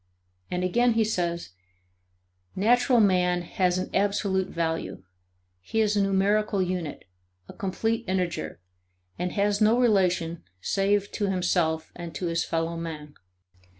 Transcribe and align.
And 0.49 0.63
again 0.63 0.93
he 0.93 1.03
says: 1.03 1.49
"Natural 2.55 2.99
man 2.99 3.43
has 3.43 3.77
an 3.77 3.91
absolute 3.93 4.47
value; 4.47 5.03
he 5.61 5.79
is 5.79 5.95
a 5.95 6.01
numerical 6.01 6.59
unit, 6.59 7.05
a 7.47 7.53
complete 7.53 8.03
integer 8.07 8.59
and 9.19 9.33
has 9.33 9.61
no 9.61 9.79
relation 9.79 10.43
save 10.59 11.11
to 11.11 11.27
himself 11.29 11.91
and 11.95 12.15
to 12.15 12.25
his 12.25 12.43
fellow 12.43 12.77
man. 12.77 13.13